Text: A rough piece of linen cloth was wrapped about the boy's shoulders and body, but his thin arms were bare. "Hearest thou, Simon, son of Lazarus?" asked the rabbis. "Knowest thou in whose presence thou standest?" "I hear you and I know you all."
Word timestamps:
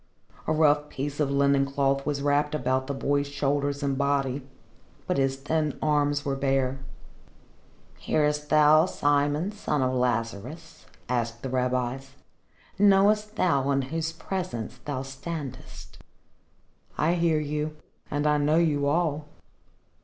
A 0.47 0.51
rough 0.51 0.89
piece 0.89 1.19
of 1.19 1.29
linen 1.29 1.63
cloth 1.63 2.07
was 2.07 2.23
wrapped 2.23 2.55
about 2.55 2.87
the 2.87 2.93
boy's 2.95 3.27
shoulders 3.27 3.83
and 3.83 3.99
body, 3.99 4.41
but 5.05 5.19
his 5.19 5.35
thin 5.35 5.77
arms 5.79 6.25
were 6.25 6.35
bare. 6.35 6.79
"Hearest 7.99 8.49
thou, 8.49 8.87
Simon, 8.87 9.51
son 9.51 9.83
of 9.83 9.93
Lazarus?" 9.93 10.87
asked 11.07 11.43
the 11.43 11.49
rabbis. 11.49 12.15
"Knowest 12.79 13.35
thou 13.35 13.69
in 13.69 13.83
whose 13.93 14.11
presence 14.11 14.79
thou 14.85 15.03
standest?" 15.03 15.99
"I 16.97 17.13
hear 17.13 17.39
you 17.39 17.77
and 18.09 18.25
I 18.25 18.39
know 18.39 18.57
you 18.57 18.87
all." 18.87 19.27